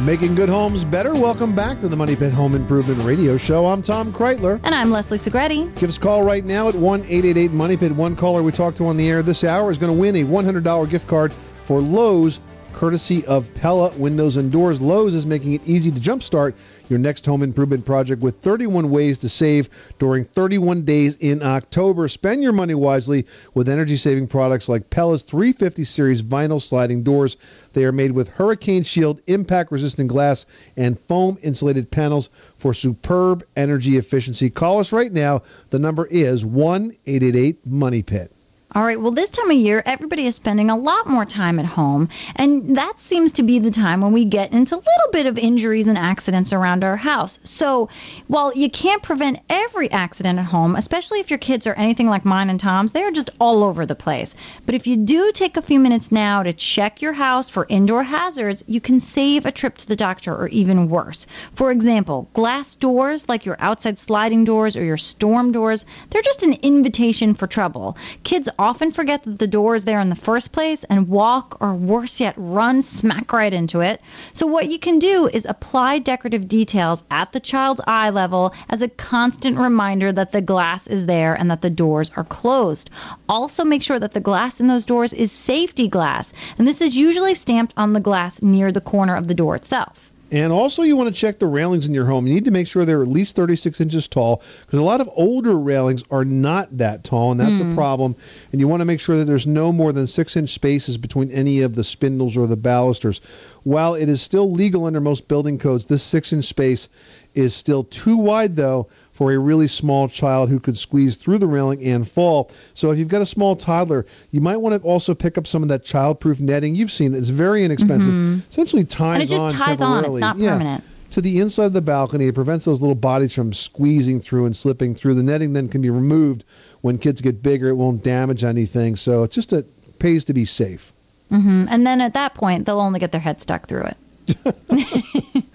[0.00, 1.14] Making good homes better.
[1.14, 3.64] Welcome back to the Money Pit Home Improvement Radio Show.
[3.66, 4.60] I'm Tom Kraeutler.
[4.62, 5.74] And I'm Leslie Segrete.
[5.76, 7.92] Give us a call right now at 1 888 Money Pit.
[7.92, 10.22] One caller we talked to on the air this hour is going to win a
[10.22, 12.40] $100 gift card for Lowe's,
[12.74, 14.82] courtesy of Pella Windows and Doors.
[14.82, 16.52] Lowe's is making it easy to jumpstart
[16.88, 19.68] your next home improvement project with 31 ways to save
[19.98, 22.08] during 31 days in October.
[22.08, 27.36] Spend your money wisely with energy saving products like Pella's 350 series vinyl sliding doors.
[27.72, 30.46] They are made with hurricane shield, impact resistant glass,
[30.76, 34.50] and foam insulated panels for superb energy efficiency.
[34.50, 35.42] Call us right now.
[35.70, 38.35] The number is 1 888 Money Pit.
[38.74, 41.64] All right, well, this time of year, everybody is spending a lot more time at
[41.64, 45.24] home, and that seems to be the time when we get into a little bit
[45.24, 47.38] of injuries and accidents around our house.
[47.44, 47.88] So,
[48.26, 52.24] while you can't prevent every accident at home, especially if your kids are anything like
[52.24, 54.34] mine and Tom's, they're just all over the place.
[54.66, 58.02] But if you do take a few minutes now to check your house for indoor
[58.02, 61.24] hazards, you can save a trip to the doctor or even worse.
[61.54, 66.42] For example, glass doors like your outside sliding doors or your storm doors, they're just
[66.42, 67.96] an invitation for trouble.
[68.24, 71.74] Kids often forget that the door is there in the first place and walk, or
[71.74, 74.00] worse yet, run smack right into it.
[74.32, 78.82] So, what you can do is apply decorative details at the child's eye level as
[78.82, 82.90] a constant reminder that the glass is there and that the doors are closed.
[83.28, 86.96] Also, make sure that the glass in those doors is safety glass, and this is
[86.96, 90.10] usually stamped on the glass near the corner of the door itself.
[90.30, 92.26] And also, you want to check the railings in your home.
[92.26, 95.08] You need to make sure they're at least 36 inches tall because a lot of
[95.14, 97.70] older railings are not that tall, and that's Hmm.
[97.70, 98.16] a problem.
[98.50, 101.30] And you want to make sure that there's no more than six inch spaces between
[101.30, 103.20] any of the spindles or the balusters.
[103.62, 106.88] While it is still legal under most building codes, this six inch space
[107.34, 111.46] is still too wide, though, for a really small child who could squeeze through the
[111.46, 112.50] railing and fall.
[112.74, 115.62] So if you've got a small toddler, you might want to also pick up some
[115.62, 116.74] of that childproof netting.
[116.74, 117.18] You've seen it.
[117.18, 118.12] It's very inexpensive.
[118.12, 118.42] Mhm.
[118.50, 119.14] Essentially ties on.
[119.14, 120.04] And it just on ties on.
[120.04, 120.52] It's not Yeah.
[120.52, 120.84] permanent.
[121.12, 124.54] To the inside of the balcony, it prevents those little bodies from squeezing through and
[124.54, 125.14] slipping through.
[125.14, 126.44] The netting then can be removed
[126.82, 127.68] when kids get bigger.
[127.68, 128.96] It won't damage anything.
[128.96, 129.66] So it just it
[129.98, 130.92] pays to be safe.
[131.30, 133.96] hmm And then at that point, they'll only get their head stuck through it.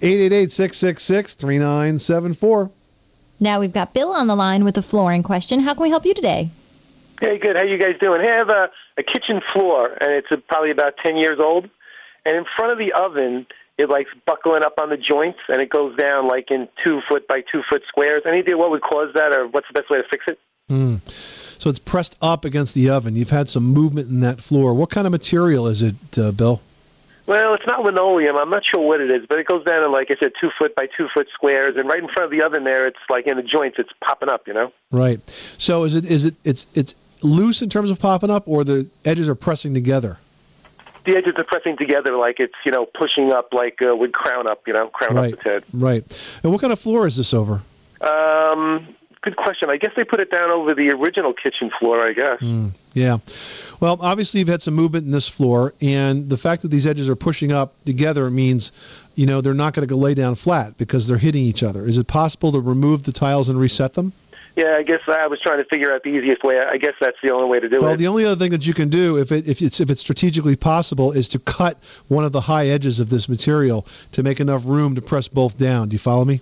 [0.00, 2.70] 888 666 3974.
[3.40, 5.60] Now we've got Bill on the line with a flooring question.
[5.60, 6.50] How can we help you today?
[7.20, 7.56] Hey, good.
[7.56, 8.20] How you guys doing?
[8.22, 11.68] Hey, I have a, a kitchen floor, and it's uh probably about 10 years old.
[12.26, 13.46] And in front of the oven,
[13.78, 17.26] it likes buckling up on the joints, and it goes down like in two foot
[17.26, 18.22] by two foot squares.
[18.26, 20.38] Any idea what would cause that, or what's the best way to fix it?
[20.68, 20.96] Hmm.
[21.06, 23.16] So it's pressed up against the oven.
[23.16, 24.74] You've had some movement in that floor.
[24.74, 26.60] What kind of material is it, uh, Bill?
[27.30, 28.36] Well, it's not linoleum.
[28.36, 30.50] I'm not sure what it is, but it goes down in, like I said, two
[30.58, 33.28] foot by two foot squares, and right in front of the oven there, it's like
[33.28, 34.48] in the joints, it's popping up.
[34.48, 34.72] You know?
[34.90, 35.20] Right.
[35.56, 38.88] So is it is it it's it's loose in terms of popping up, or the
[39.04, 40.18] edges are pressing together?
[41.06, 44.50] The edges are pressing together, like it's you know pushing up, like uh, would crown
[44.50, 44.66] up.
[44.66, 45.32] You know, crown right.
[45.32, 45.62] up its head.
[45.72, 46.02] Right.
[46.42, 47.62] And what kind of floor is this over?
[48.00, 49.70] Um, good question.
[49.70, 52.06] I guess they put it down over the original kitchen floor.
[52.06, 52.40] I guess.
[52.40, 53.18] Mm, yeah.
[53.80, 57.08] Well, obviously you've had some movement in this floor, and the fact that these edges
[57.08, 58.72] are pushing up together means,
[59.14, 61.86] you know, they're not going to go lay down flat because they're hitting each other.
[61.86, 64.12] Is it possible to remove the tiles and reset them?
[64.56, 66.60] Yeah, I guess I was trying to figure out the easiest way.
[66.60, 67.86] I guess that's the only way to do Well, it.
[67.86, 70.00] Well, the only other thing that you can do, if it if it's if it's
[70.00, 71.78] strategically possible, is to cut
[72.08, 75.56] one of the high edges of this material to make enough room to press both
[75.56, 75.88] down.
[75.88, 76.40] Do you follow me?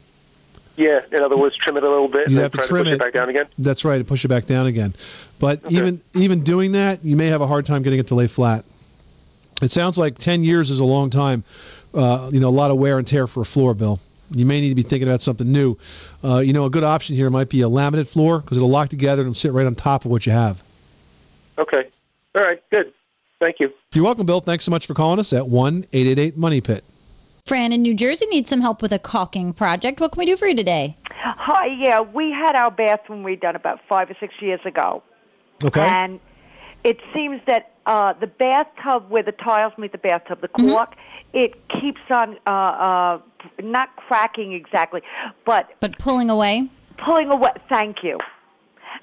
[0.79, 2.85] Yeah, in other words, trim it a little bit and You then have to trim
[2.85, 2.95] push it.
[2.95, 3.01] it.
[3.01, 3.47] back down again.
[3.59, 4.95] That's right, and push it back down again.
[5.39, 8.27] But even even doing that, you may have a hard time getting it to lay
[8.29, 8.65] flat.
[9.61, 11.45] It sounds like ten years is a long time.
[11.93, 13.99] Uh, you know, a lot of wear and tear for a floor, Bill.
[14.31, 15.77] You may need to be thinking about something new.
[16.23, 18.91] Uh, you know, a good option here might be a laminate floor because it'll lock
[18.91, 20.63] together and sit right on top of what you have.
[21.57, 21.89] Okay.
[22.37, 22.63] All right.
[22.71, 22.93] Good.
[23.41, 23.71] Thank you.
[23.95, 24.41] You're welcome, Bill.
[24.41, 26.85] Thanks so much for calling us at one eight eight eight Money Pit.
[27.49, 30.01] Fran in New Jersey needs some help with a caulking project.
[30.01, 30.99] What can we do for you today?
[31.11, 35.03] Hi, yeah, we had our bathroom redone about five or six years ago.
[35.65, 35.81] Okay.
[35.81, 36.21] And
[36.85, 40.95] it seems that uh, the bathtub where the tiles meet the bathtub, the caulk,
[41.33, 43.21] it keeps on uh, uh,
[43.63, 45.01] not cracking exactly,
[45.47, 46.69] but but pulling away.
[46.99, 47.51] Pulling away.
[47.71, 48.19] Thank you.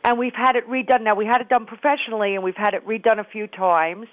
[0.05, 1.01] And we've had it redone.
[1.01, 4.05] Now we had it done professionally, and we've had it redone a few times,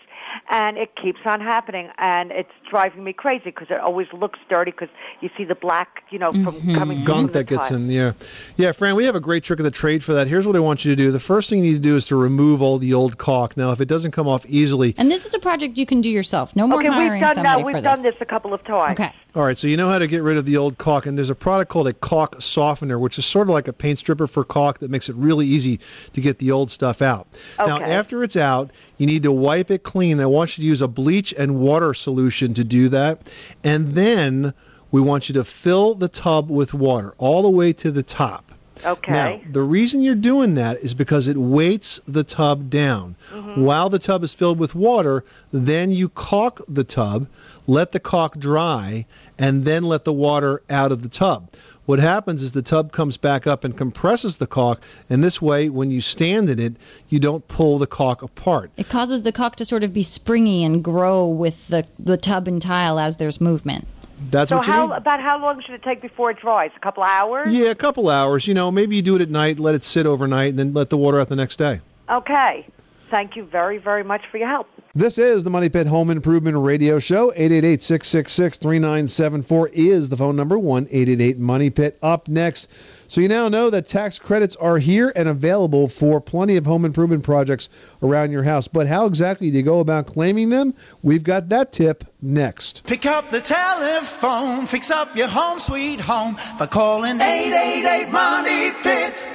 [0.49, 4.71] and it keeps on happening, and it's driving me crazy because it always looks dirty
[4.71, 4.89] because
[5.21, 6.75] you see the black, you know, from mm-hmm.
[6.77, 7.07] coming mm-hmm.
[7.07, 8.15] gunk from the that gets in there.
[8.57, 10.29] Yeah, Fran, we have a great trick of the trade for that.
[10.29, 11.11] Here's what I want you to do.
[11.11, 13.59] The first thing you need to do is to remove all the old caulk.
[13.59, 16.09] Now, if it doesn't come off easily, And this is a project you can do
[16.09, 16.57] yourself.
[16.57, 18.15] No more okay, hiring we've done somebody no, we've for done this.
[18.15, 18.99] this a couple of times.
[18.99, 19.13] Okay.
[19.35, 21.29] all right, so you know how to get rid of the old caulk, and there's
[21.29, 24.43] a product called a caulk softener, which is sort of like a paint stripper for
[24.43, 25.81] caulk that makes it really easy
[26.13, 27.27] to get the old stuff out.
[27.59, 30.21] Now, after it's out, you need to wipe it clean.
[30.21, 33.33] I want you to use a bleach and water solution to do that,
[33.65, 34.55] and then
[34.91, 38.53] we want you to fill the tub with water all the way to the top.
[38.85, 39.13] Okay.
[39.13, 43.17] Now, the reason you're doing that is because it weights the tub down.
[43.31, 43.63] Mm-hmm.
[43.63, 47.29] While the tub is filled with water, then you caulk the tub,
[47.67, 49.07] let the caulk dry,
[49.39, 51.53] and then let the water out of the tub.
[51.85, 55.69] What happens is the tub comes back up and compresses the caulk, and this way,
[55.69, 56.75] when you stand in it,
[57.09, 58.71] you don't pull the caulk apart.
[58.77, 62.47] It causes the caulk to sort of be springy and grow with the, the tub
[62.47, 63.89] and tile as there's movement.
[64.31, 64.95] That's so what you how need.
[64.95, 66.71] about how long should it take before it dries?
[66.77, 67.53] A couple hours?
[67.53, 68.47] Yeah, a couple hours.
[68.47, 70.91] You know, maybe you do it at night, let it sit overnight, and then let
[70.91, 71.81] the water out the next day.
[72.09, 72.65] Okay.
[73.13, 74.69] Thank you very, very much for your help.
[74.95, 77.31] This is the Money Pit Home Improvement Radio Show.
[77.33, 81.99] 888 666 3974 is the phone number 1 888 Money Pit.
[82.01, 82.69] Up next.
[83.09, 86.87] So, you now know that tax credits are here and available for plenty of home
[86.87, 87.69] improvement projects
[88.03, 88.67] around your house.
[88.67, 90.73] But how exactly do you go about claiming them?
[91.03, 92.87] We've got that tip next.
[92.87, 99.32] Pick up the telephone, fix up your home sweet home by calling 888 Money Pit.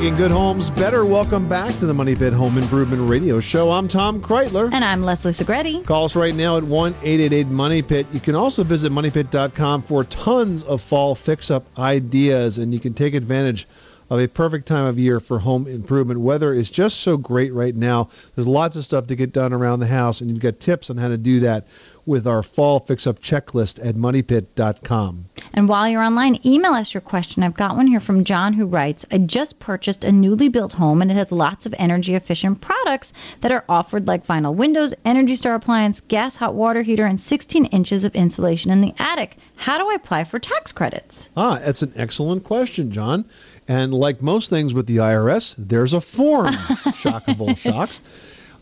[0.00, 1.04] Making good homes better.
[1.04, 3.70] Welcome back to the Money Pit Home Improvement Radio Show.
[3.70, 4.72] I'm Tom Kraeutler.
[4.72, 5.84] And I'm Leslie Segrete.
[5.84, 8.06] Call us right now at 1 888 Money Pit.
[8.10, 12.94] You can also visit moneypit.com for tons of fall fix up ideas, and you can
[12.94, 13.68] take advantage
[14.08, 16.20] of a perfect time of year for home improvement.
[16.20, 18.08] Weather is just so great right now.
[18.34, 20.96] There's lots of stuff to get done around the house, and you've got tips on
[20.96, 21.66] how to do that
[22.10, 25.26] with our fall fix up checklist at moneypit.com.
[25.54, 27.42] And while you're online, email us your question.
[27.44, 31.00] I've got one here from John who writes I just purchased a newly built home
[31.00, 35.36] and it has lots of energy efficient products that are offered, like vinyl windows, Energy
[35.36, 39.36] Star appliance, gas hot water heater, and 16 inches of insulation in the attic.
[39.56, 41.28] How do I apply for tax credits?
[41.36, 43.24] Ah, that's an excellent question, John.
[43.68, 46.56] And like most things with the IRS, there's a form.
[46.96, 48.00] Shock of all shocks.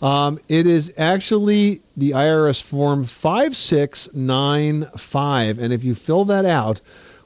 [0.00, 5.58] Um, it is actually the IRS form 5695.
[5.58, 6.80] And if you fill that out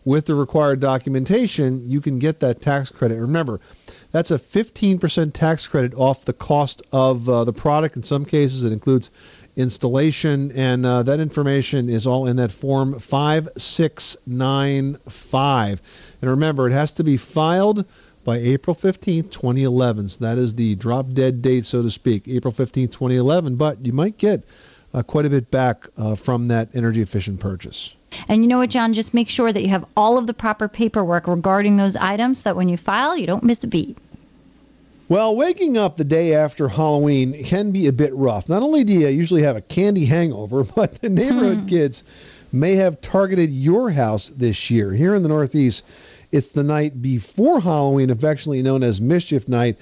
[0.05, 3.21] with the required documentation, you can get that tax credit.
[3.21, 3.61] Remember,
[4.11, 7.97] that's a 15% tax credit off the cost of uh, the product.
[7.97, 9.11] In some cases, it includes
[9.57, 15.83] installation, and uh, that information is all in that form 5695.
[16.21, 17.85] And remember, it has to be filed
[18.25, 20.09] by April 15th, 2011.
[20.09, 23.57] So that is the drop dead date, so to speak, April 15th, 2011.
[23.57, 24.43] But you might get
[24.95, 27.95] uh, quite a bit back uh, from that energy efficient purchase.
[28.29, 28.93] And you know what, John?
[28.93, 32.43] Just make sure that you have all of the proper paperwork regarding those items so
[32.45, 33.97] that when you file, you don't miss a beat.
[35.09, 38.49] Well, waking up the day after Halloween can be a bit rough.
[38.49, 42.03] Not only do you usually have a candy hangover, but the neighborhood kids
[42.53, 44.93] may have targeted your house this year.
[44.93, 45.85] Here in the Northeast,
[46.33, 49.77] it's the night before Halloween, affectionately known as Mischief Night,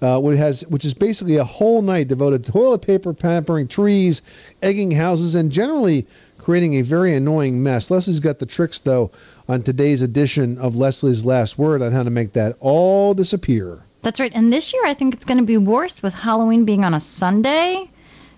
[0.00, 4.22] uh, which has which is basically a whole night devoted to toilet paper, pampering trees,
[4.62, 6.06] egging houses, and generally
[6.38, 7.90] creating a very annoying mess.
[7.90, 9.10] Leslie's got the tricks though
[9.48, 13.80] on today's edition of Leslie's Last Word on how to make that all disappear.
[14.02, 14.32] That's right.
[14.34, 17.00] And this year, I think it's going to be worse with Halloween being on a
[17.00, 17.90] Sunday.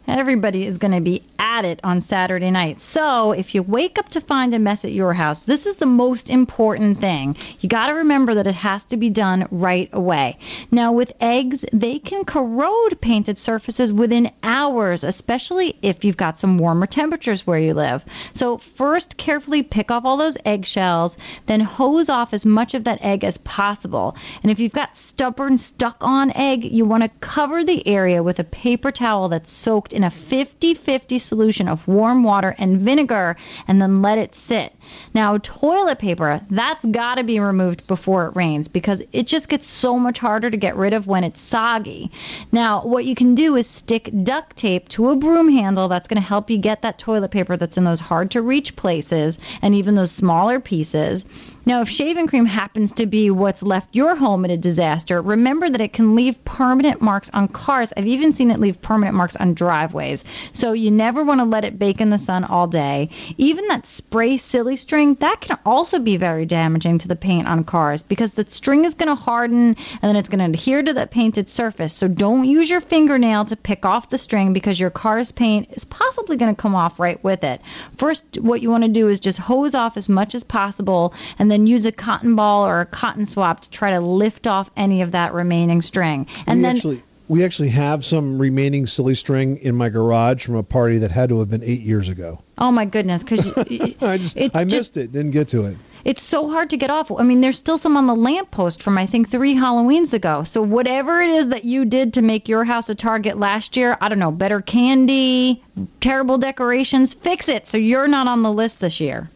[0.08, 2.80] Everybody is going to be at it on Saturday night.
[2.80, 5.86] So, if you wake up to find a mess at your house, this is the
[5.86, 7.36] most important thing.
[7.60, 10.38] You got to remember that it has to be done right away.
[10.70, 16.56] Now, with eggs, they can corrode painted surfaces within hours, especially if you've got some
[16.56, 18.02] warmer temperatures where you live.
[18.32, 23.02] So, first, carefully pick off all those eggshells, then hose off as much of that
[23.02, 24.16] egg as possible.
[24.42, 28.38] And if you've got stubborn, stuck on egg, you want to cover the area with
[28.38, 33.36] a paper towel that's soaked in a 50 50 solution of warm water and vinegar
[33.66, 34.72] and then let it sit.
[35.14, 39.66] Now, toilet paper, that's got to be removed before it rains because it just gets
[39.66, 42.10] so much harder to get rid of when it's soggy.
[42.52, 46.20] Now, what you can do is stick duct tape to a broom handle that's going
[46.20, 49.74] to help you get that toilet paper that's in those hard to reach places and
[49.74, 51.24] even those smaller pieces.
[51.68, 55.68] Now, if shaving cream happens to be what's left your home in a disaster, remember
[55.68, 57.92] that it can leave permanent marks on cars.
[57.94, 60.24] I've even seen it leave permanent marks on driveways.
[60.54, 63.10] So you never want to let it bake in the sun all day.
[63.36, 67.64] Even that spray silly string, that can also be very damaging to the paint on
[67.64, 70.94] cars because the string is going to harden and then it's going to adhere to
[70.94, 71.92] that painted surface.
[71.92, 75.84] So don't use your fingernail to pick off the string because your car's paint is
[75.84, 77.60] possibly going to come off right with it.
[77.96, 81.50] First, what you want to do is just hose off as much as possible and
[81.50, 85.02] then use a cotton ball or a cotton swab to try to lift off any
[85.02, 86.26] of that remaining string.
[86.46, 90.56] And we then actually we actually have some remaining silly string in my garage from
[90.56, 92.42] a party that had to have been eight years ago.
[92.56, 93.46] Oh my goodness, because
[94.02, 95.76] I just I missed it, didn't get to it.
[96.04, 97.10] It's so hard to get off.
[97.10, 100.42] I mean, there's still some on the lamppost from I think three Halloweens ago.
[100.44, 103.98] So whatever it is that you did to make your house a target last year,
[104.00, 105.62] I don't know, better candy,
[106.00, 109.28] terrible decorations, fix it so you're not on the list this year.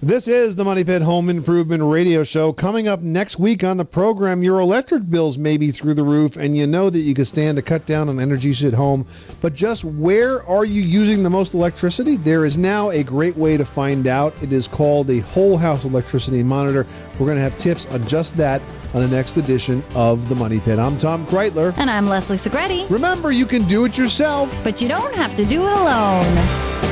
[0.00, 2.52] This is the Money Pit Home Improvement Radio Show.
[2.52, 6.36] Coming up next week on the program, your electric bills may be through the roof,
[6.36, 9.04] and you know that you can stand to cut down on energy use at home.
[9.40, 12.16] But just where are you using the most electricity?
[12.16, 14.40] There is now a great way to find out.
[14.40, 16.86] It is called a whole house electricity monitor.
[17.18, 18.62] We're going to have tips on just that
[18.94, 20.78] on the next edition of the Money Pit.
[20.78, 21.76] I'm Tom Kraeutler.
[21.76, 22.88] And I'm Leslie Segrete.
[22.88, 26.87] Remember, you can do it yourself, but you don't have to do it alone.